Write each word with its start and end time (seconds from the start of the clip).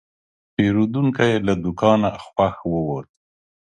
پیرودونکی 0.53 1.33
له 1.47 1.53
دوکانه 1.63 2.09
خوښ 2.25 2.55
ووت. 2.73 3.07